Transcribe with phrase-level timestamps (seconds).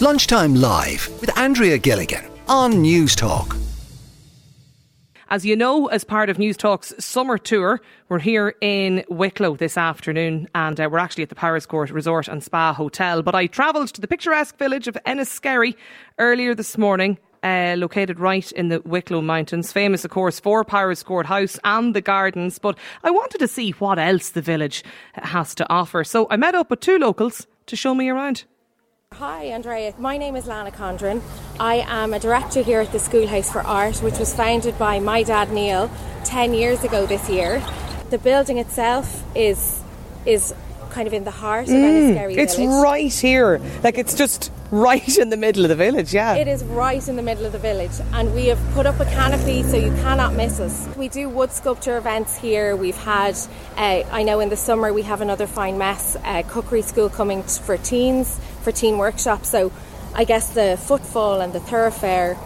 [0.00, 3.58] Lunchtime Live with Andrea Gilligan on Newstalk.
[5.28, 10.46] As you know, as part of Newstalk's summer tour, we're here in Wicklow this afternoon
[10.54, 13.24] and uh, we're actually at the Powerscourt Resort and Spa Hotel.
[13.24, 15.74] But I travelled to the picturesque village of Enniskerry
[16.18, 17.18] earlier this morning.
[17.42, 22.00] Uh, located right in the Wicklow Mountains, famous, of course, for Powerscourt House and the
[22.00, 22.60] gardens.
[22.60, 24.84] But I wanted to see what else the village
[25.14, 26.04] has to offer.
[26.04, 28.44] So I met up with two locals to show me around.
[29.18, 29.94] Hi, Andrea.
[29.98, 31.20] My name is Lana Condron.
[31.58, 35.24] I am a director here at the Schoolhouse for Art, which was founded by my
[35.24, 35.90] dad Neil
[36.22, 37.60] 10 years ago this year.
[38.10, 39.82] The building itself is
[40.24, 40.54] is
[40.90, 42.80] kind of in the heart of Enniskerry mm, It's village.
[42.80, 43.60] right here.
[43.82, 46.34] Like it's just right in the middle of the village, yeah.
[46.34, 49.04] It is right in the middle of the village, and we have put up a
[49.06, 50.88] canopy so you cannot miss us.
[50.96, 52.76] We do wood sculpture events here.
[52.76, 53.36] We've had,
[53.76, 57.42] uh, I know in the summer we have another fine mess uh, cookery school coming
[57.42, 59.48] for teens for teen workshops.
[59.48, 59.72] So
[60.14, 62.36] I guess the footfall and the thoroughfare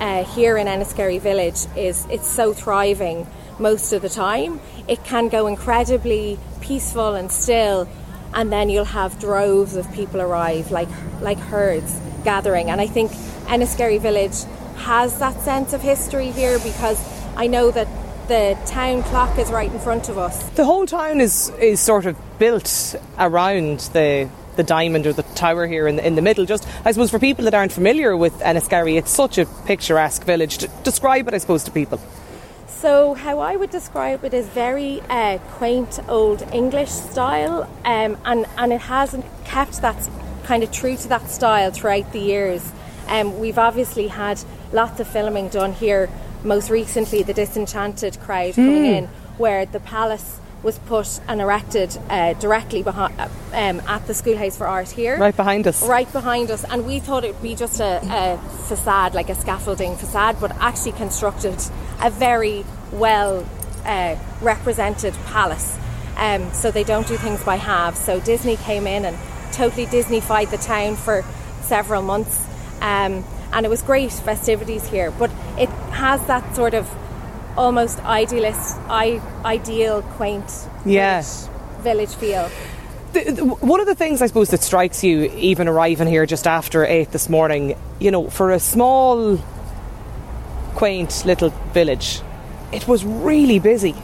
[0.00, 3.26] uh, here in Enniskerry Village is it's so thriving
[3.58, 4.60] most of the time.
[4.88, 7.88] It can go incredibly peaceful and still,
[8.34, 10.88] and then you'll have droves of people arrive, like
[11.20, 12.70] like herds gathering.
[12.70, 13.10] And I think
[13.46, 14.44] Enniskerry Village
[14.76, 16.98] has that sense of history here because
[17.36, 17.88] I know that
[18.28, 20.48] the town clock is right in front of us.
[20.50, 25.66] The whole town is is sort of built around the the diamond or the tower
[25.66, 26.44] here in the, in the middle.
[26.44, 30.58] Just I suppose for people that aren't familiar with Enniskerry, it's such a picturesque village.
[30.82, 32.00] Describe it, I suppose, to people.
[32.76, 38.46] So, how I would describe it is very uh, quaint old English style, um, and
[38.56, 40.08] and it hasn't kept that
[40.44, 42.72] kind of true to that style throughout the years.
[43.08, 44.40] Um, we've obviously had
[44.72, 46.08] lots of filming done here.
[46.42, 52.34] Most recently, the Disenchanted crowd coming in, where the palace was put and erected uh,
[52.34, 55.82] directly behind um, at the Schoolhouse for Art here Right behind us.
[55.86, 59.34] right behind us, and we thought it would be just a, a facade, like a
[59.34, 61.58] scaffolding facade, but actually constructed
[62.02, 63.46] a very well
[63.84, 65.76] uh, represented palace.
[66.16, 67.98] Um, so they don't do things by halves.
[67.98, 69.16] So Disney came in and
[69.52, 71.24] totally Disneyfied the town for
[71.62, 72.46] several months,
[72.82, 75.10] um, and it was great festivities here.
[75.10, 76.86] But it has that sort of
[77.56, 80.44] almost idealist, I, ideal, quaint
[80.84, 81.22] Yeah.
[81.22, 82.50] village, village feel.
[83.12, 86.46] The, the, one of the things I suppose that strikes you, even arriving here just
[86.46, 89.38] after eight this morning, you know, for a small,
[90.74, 92.20] quaint little village,
[92.72, 93.94] it was really busy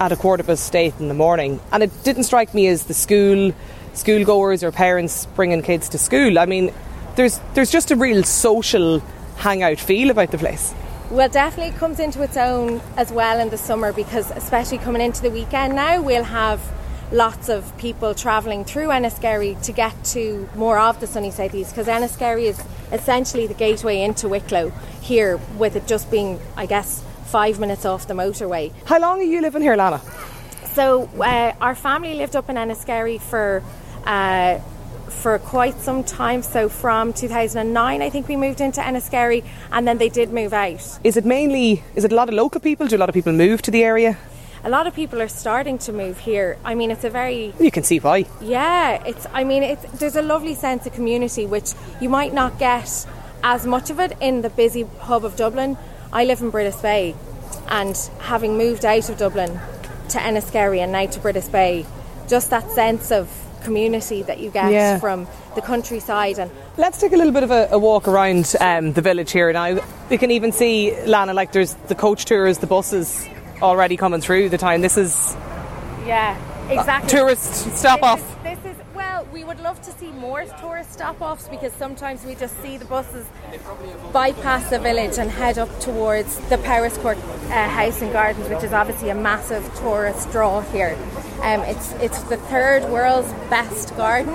[0.00, 2.94] at a quarter past eight in the morning, and it didn't strike me as the
[2.94, 3.52] school,
[3.94, 6.38] schoolgoers or parents bringing kids to school.
[6.38, 6.72] I mean,
[7.16, 9.00] there's there's just a real social
[9.36, 10.72] hangout feel about the place.
[11.12, 15.20] Well, definitely comes into its own as well in the summer because, especially coming into
[15.20, 16.58] the weekend now, we'll have
[17.12, 21.86] lots of people travelling through Enniskerry to get to more of the sunny southeast because
[21.86, 24.70] Enniskerry is essentially the gateway into Wicklow
[25.02, 28.72] here, with it just being, I guess, five minutes off the motorway.
[28.86, 30.00] How long are you living here, Lana?
[30.72, 33.62] So uh, our family lived up in Enniskerry for
[34.06, 34.60] uh,
[35.12, 36.42] for quite some time.
[36.42, 40.98] So from 2009, I think we moved into Enniskerry, and then they did move out.
[41.04, 41.82] Is it mainly?
[41.94, 42.86] Is it a lot of local people?
[42.86, 44.18] Do a lot of people move to the area?
[44.64, 46.56] A lot of people are starting to move here.
[46.64, 48.26] I mean, it's a very You can see why.
[48.40, 49.02] yeah.
[49.04, 53.06] It's I mean, it's there's a lovely sense of community which you might not get
[53.42, 55.76] as much of it in the busy hub of Dublin.
[56.12, 57.14] I live in Brittas Bay,
[57.68, 59.58] and having moved out of Dublin
[60.10, 61.84] to Enniskerry and now to Brittas Bay,
[62.28, 63.28] just that sense of
[63.64, 64.98] community that you get Yeah.
[64.98, 68.92] from the countryside and Let's take a little bit of a, a walk around um,
[68.94, 69.78] the village here now.
[70.10, 73.26] You can even see, Lana, like there's the coach tours, the buses
[73.60, 74.80] already coming through the town.
[74.80, 75.36] This is
[76.06, 76.36] yeah,
[76.70, 77.10] exactly.
[77.10, 78.20] tourist stop This off.
[78.20, 79.26] is- This is well.
[79.32, 83.26] We would love to see more tourist stop-offs because sometimes we just see the buses
[84.12, 88.72] bypass the village and head up towards the Powerscourt uh, House and Gardens, which is
[88.72, 90.96] obviously a massive tourist draw here.
[91.42, 94.34] Um, it's it's the third world's best garden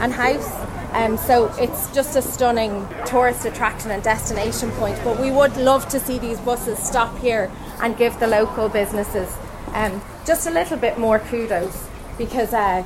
[0.00, 0.50] and house.
[0.92, 4.98] Um, so it's just a stunning tourist attraction and destination point.
[5.04, 7.50] But we would love to see these buses stop here
[7.80, 9.28] and give the local businesses
[9.74, 12.82] um, just a little bit more kudos because uh,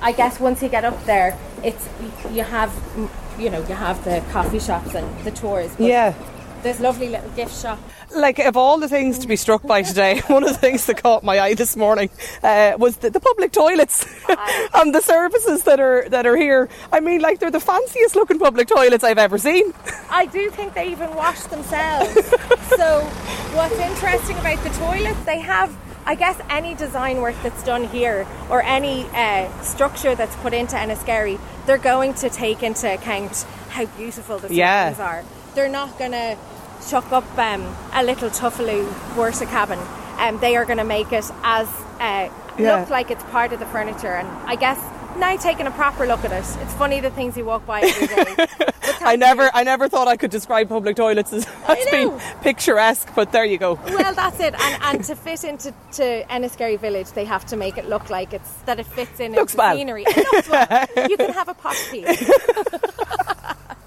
[0.00, 1.88] I guess once you get up there, it's
[2.30, 2.72] you have
[3.38, 5.74] you know you have the coffee shops and the tours.
[5.78, 6.14] Yeah.
[6.62, 7.78] There's lovely little gift shop.
[8.14, 11.02] Like, of all the things to be struck by today, one of the things that
[11.02, 12.10] caught my eye this morning
[12.42, 14.06] uh, was the, the public toilets
[14.74, 16.68] and the services that are that are here.
[16.92, 19.72] I mean, like they're the fanciest looking public toilets I've ever seen.
[20.10, 22.12] I do think they even wash themselves.
[22.76, 23.00] so
[23.54, 28.26] what's interesting about the toilets, they have I guess any design work that's done here
[28.50, 33.86] or any uh, structure that's put into Enniskerry, they're going to take into account how
[33.86, 35.06] beautiful the surroundings Yeah.
[35.06, 35.24] are.
[35.54, 36.36] They're not going to
[36.90, 37.62] chuck up um,
[37.92, 39.78] a little Tuffaloo Warsa cabin.
[40.18, 41.68] Um, they are going to make it as
[42.00, 42.76] uh, Yeah.
[42.80, 44.14] look like it's part of the furniture.
[44.14, 44.78] And I guess
[45.16, 48.06] now taking a proper look at it, it's funny the things you walk by every
[48.06, 48.46] day.
[49.04, 52.20] I never, I never thought I could describe public toilets as, as being know.
[52.42, 53.74] picturesque, but there you go.
[53.74, 57.76] Well, that's it, and, and to fit into to Enniskerry Village, they have to make
[57.78, 60.04] it look like it's that it fits in Looks into scenery.
[60.06, 61.08] It looks well.
[61.10, 61.54] You can have a
[61.90, 62.30] piece.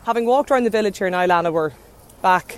[0.06, 1.72] Having walked around the village here in Islana, we're
[2.22, 2.58] back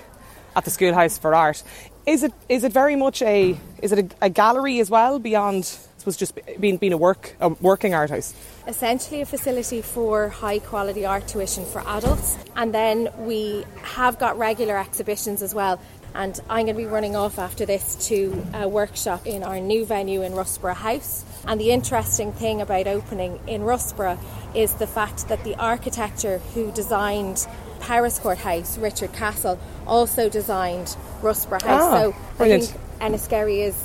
[0.57, 1.63] at the Schoolhouse for Art.
[2.05, 5.65] Is it is it very much a is it a, a gallery as well beyond
[5.97, 8.33] suppose just being being a work a working art house?
[8.67, 14.37] Essentially, a facility for high quality art tuition for adults, and then we have got
[14.37, 15.79] regular exhibitions as well.
[16.15, 19.85] And I'm going to be running off after this to a workshop in our new
[19.85, 21.23] venue in Russborough House.
[21.45, 24.17] And the interesting thing about opening in Russborough
[24.55, 27.45] is the fact that the architecture who designed
[27.79, 31.81] Powerscourt House, Richard Castle, also designed Russborough House.
[31.83, 32.63] Ah, so I brilliant.
[32.65, 33.81] think Enniskerry is,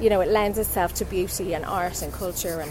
[0.00, 2.70] you know, it lends itself to beauty and art and culture, and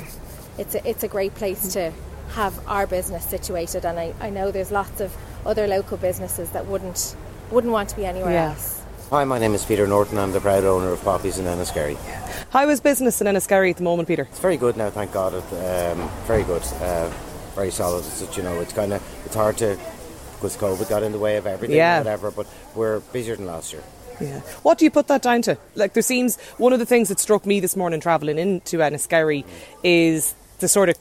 [0.58, 1.92] it's a, it's a great place to
[2.34, 3.86] have our business situated.
[3.86, 5.16] And I, I know there's lots of
[5.46, 7.16] other local businesses that wouldn't
[7.52, 8.50] wouldn't want to be anywhere Yeah.
[8.52, 8.82] else.
[9.10, 10.18] Hi, my name is Peter Norton.
[10.18, 11.98] I'm the proud owner of Poppies in Enniskerry.
[12.50, 14.24] How is business in Enniskerry at the moment, Peter?
[14.24, 15.34] It's very good now, thank God.
[15.36, 17.12] It, um, very good, uh,
[17.54, 18.00] very solid.
[18.06, 19.78] It's, you know, it's kind of it's hard to
[20.44, 22.00] because COVID got in the way of everything, Yeah.
[22.00, 22.30] whatever.
[22.31, 23.81] But we're busier than last year.
[24.22, 24.42] Yeah.
[24.62, 25.57] What do you put that down to?
[25.75, 29.44] Like, there seems one of the things that struck me this morning travelling into Enniskerry
[29.84, 30.95] is the sort of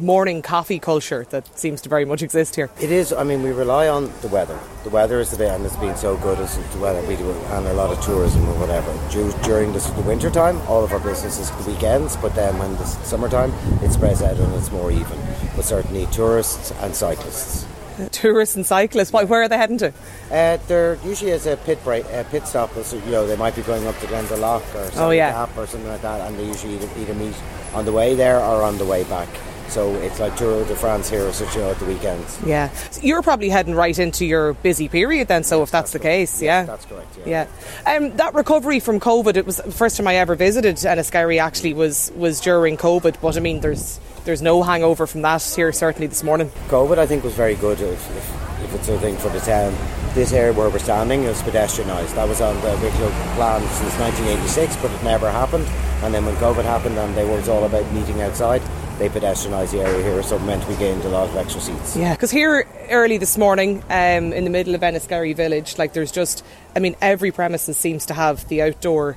[0.00, 2.70] morning coffee culture that seems to very much exist here.
[2.80, 3.12] It is.
[3.12, 4.56] I mean, we rely on the weather.
[4.84, 7.02] The weather is the bit, and it's been so good as the weather.
[7.08, 8.92] We do, and a lot of tourism or whatever.
[9.10, 12.16] During the, the winter time, all of our business is the weekends.
[12.18, 13.52] But then when the summertime,
[13.82, 15.18] it spreads out and it's more even.
[15.56, 17.66] But certainly tourists and cyclists.
[18.12, 19.92] Tourists and cyclists, why, where are they heading to?
[20.30, 22.72] Uh, there usually is a pit break, a pit stop.
[22.82, 25.46] So, you know, they might be going up to Glendalough or something Oh, yeah.
[25.56, 27.34] Or something like that, and they usually either, either meet
[27.74, 29.28] on the way there or on the way back.
[29.70, 32.40] So it's like Tour de France here, so you know, at the weekends.
[32.44, 32.70] Yeah.
[32.90, 36.42] So you're probably heading right into your busy period then, so if that's, the case,
[36.42, 36.64] yeah.
[36.64, 37.18] That's correct.
[37.24, 37.46] Yeah.
[37.86, 37.96] Yeah.
[37.96, 41.74] Um, that recovery from COVID, it was the first time I ever visited Enniskerry actually
[41.74, 46.06] was, was during COVID, but I mean, there's there's no hangover from that here certainly
[46.06, 46.50] this morning.
[46.68, 49.74] COVID, I think, was very good if, if, if it's a thing for the town.
[50.14, 52.14] This area where we're standing is pedestrianised.
[52.16, 55.66] That was on the original plan since 1986, but it never happened.
[56.02, 58.62] And then when COVID happened and they was all about meeting outside,
[59.00, 61.96] they pedestrianised the area here, so it meant we gained a lot of extra seats.
[61.96, 66.12] Yeah, because here early this morning, um, in the middle of Enniskerry village, like there's
[66.12, 66.44] just,
[66.76, 69.16] I mean, every premises seems to have the outdoor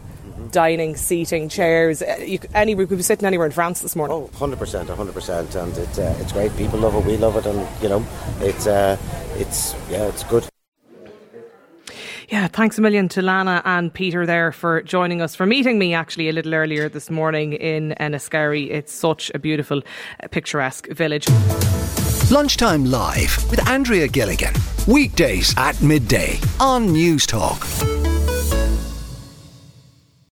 [0.51, 2.01] dining, seating, chairs.
[2.01, 4.15] Uh, You, any, we could be sitting anywhere in France this morning.
[4.15, 6.55] Oh, 100%, 100%, and it, uh, it's great.
[6.55, 8.05] People love it, we love it, and you know,
[8.39, 8.97] it's uh,
[9.35, 10.47] it's yeah, it's good.
[12.33, 15.93] Yeah, thanks a million to Lana and Peter there for joining us, for meeting me
[15.93, 18.71] actually a little earlier this morning in Enniskerry.
[18.71, 19.83] It's such a beautiful,
[20.23, 21.27] uh, picturesque village.
[22.31, 24.55] Lunchtime Live with Andrea Gilligan.
[24.87, 28.02] Weekdays at midday on Newstalk.